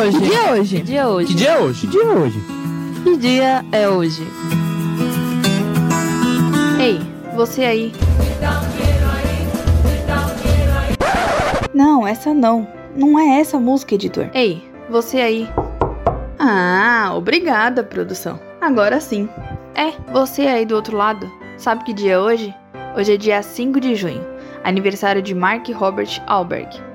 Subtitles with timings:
[0.00, 0.18] hoje?
[0.18, 0.76] Que dia é hoje?
[0.76, 1.26] Que dia é hoje?
[1.26, 1.80] Que dia é hoje?
[1.80, 2.40] Que dia é hoje?
[3.04, 4.26] Que dia é hoje?
[6.80, 7.00] Ei,
[7.36, 7.92] você aí.
[11.74, 12.66] Não, essa não.
[12.96, 14.30] Não é essa a música, editor.
[14.34, 15.48] Ei, você aí.
[16.38, 18.40] Ah, obrigada, produção.
[18.60, 19.28] Agora sim.
[19.74, 21.30] É, você aí do outro lado.
[21.58, 22.54] Sabe que dia é hoje?
[22.96, 24.26] Hoje é dia 5 de junho,
[24.64, 26.89] aniversário de Mark Robert Alberg.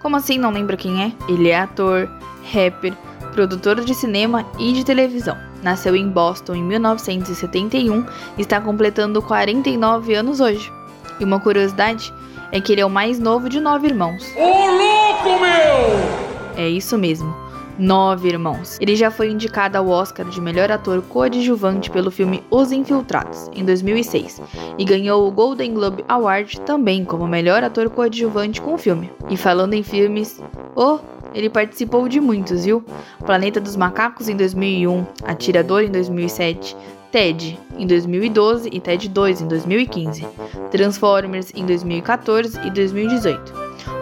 [0.00, 1.12] Como assim não lembra quem é?
[1.28, 2.08] Ele é ator,
[2.52, 2.94] rapper,
[3.32, 5.36] produtor de cinema e de televisão.
[5.62, 8.06] Nasceu em Boston em 1971
[8.38, 10.72] e está completando 49 anos hoje.
[11.20, 12.12] E uma curiosidade
[12.50, 14.24] é que ele é o mais novo de nove irmãos.
[14.36, 16.56] Ô louco, meu!
[16.56, 17.34] É isso mesmo.
[17.80, 18.76] Nove irmãos.
[18.78, 23.64] Ele já foi indicado ao Oscar de melhor ator coadjuvante pelo filme Os Infiltrados, em
[23.64, 24.42] 2006,
[24.76, 29.10] e ganhou o Golden Globe Award também como melhor ator coadjuvante com o filme.
[29.30, 30.42] E falando em filmes,
[30.76, 30.98] oh,
[31.34, 32.84] ele participou de muitos, viu?
[33.24, 36.76] Planeta dos Macacos em 2001, Atirador em 2007,
[37.10, 40.26] Ted em 2012 e Ted 2 em 2015,
[40.70, 43.54] Transformers em 2014 e 2018,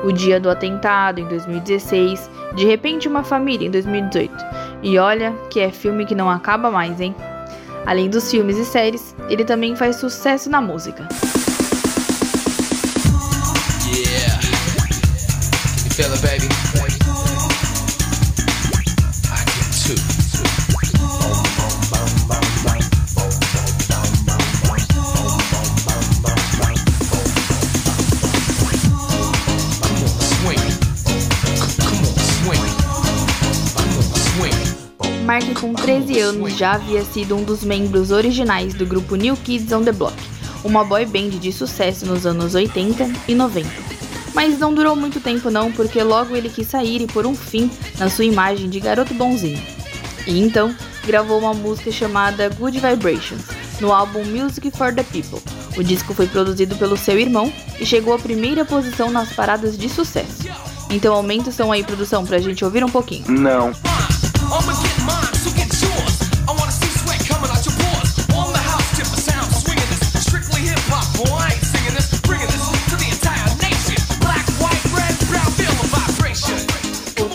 [0.05, 4.33] O Dia do Atentado em 2016, De Repente uma Família em 2018.
[4.83, 7.15] E olha que é filme que não acaba mais, hein?
[7.87, 11.09] Além dos filmes e séries, ele também faz sucesso na música.
[13.87, 14.39] Yeah.
[35.39, 39.71] Mark, com 13 anos, já havia sido um dos membros originais do grupo New Kids
[39.71, 40.17] on the Block,
[40.65, 43.69] uma boy band de sucesso nos anos 80 e 90.
[44.35, 47.71] Mas não durou muito tempo não, porque logo ele quis sair e pôr um fim
[48.01, 49.63] na sua imagem de garoto bonzinho.
[50.27, 50.75] E então,
[51.07, 53.45] gravou uma música chamada Good Vibrations,
[53.81, 55.41] no álbum Music for the People.
[55.77, 59.89] O disco foi produzido pelo seu irmão e chegou à primeira posição nas paradas de
[59.89, 60.49] sucesso.
[60.91, 63.25] Então aumenta o som aí, produção, pra gente ouvir um pouquinho.
[63.31, 63.73] Não.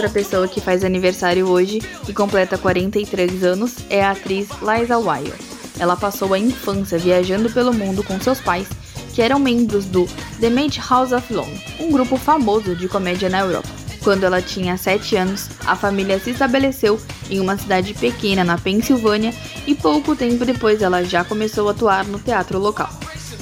[0.04, 5.32] Outra pessoa que faz aniversário hoje e completa 43 anos é a atriz Liza Weil.
[5.80, 8.68] Ela passou a infância viajando pelo mundo com seus pais,
[9.14, 10.06] que eram membros do
[10.42, 11.48] The Madhouse of Long,
[11.80, 13.70] um grupo famoso de comédia na Europa.
[14.04, 17.00] Quando ela tinha 7 anos, a família se estabeleceu
[17.30, 19.34] em uma cidade pequena na Pensilvânia
[19.66, 22.90] e pouco tempo depois ela já começou a atuar no teatro local.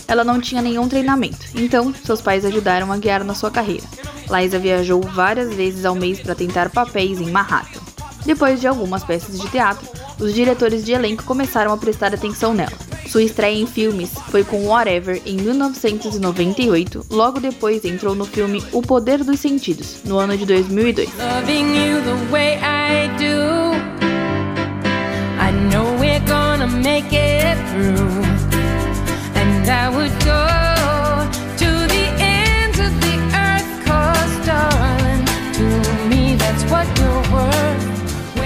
[0.07, 4.10] Ela não tinha nenhum treinamento, então seus pais ajudaram a guiar na sua carreira.
[4.31, 7.81] Liza viajou várias vezes ao mês para tentar papéis em Manhattan.
[8.25, 9.87] Depois de algumas peças de teatro,
[10.19, 12.71] os diretores de elenco começaram a prestar atenção nela.
[13.07, 18.81] Sua estreia em filmes foi com Whatever em 1998, logo depois entrou no filme O
[18.81, 21.09] Poder dos Sentidos, no ano de 2002.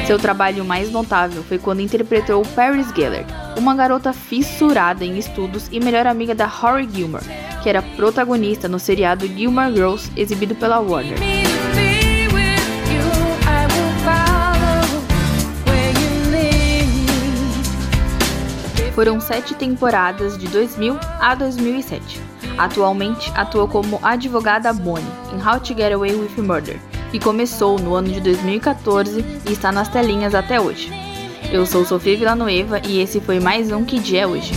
[0.06, 3.26] Seu trabalho mais notável foi quando interpretou Paris Geller,
[3.58, 7.26] uma garota fissurada em estudos e melhor amiga da Rory Gilmore,
[7.64, 11.18] que era protagonista no seriado Gilmore Girls, exibido pela Warner.
[18.94, 22.22] Foram sete temporadas de 2000 a 2007.
[22.58, 26.80] Atualmente atua como advogada Bonnie em How to Get Away with Murder,
[27.16, 30.92] que começou no ano de 2014 e está nas telinhas até hoje.
[31.50, 34.52] Eu sou Sofia Villanueva e esse foi mais um Que Dia é Hoje.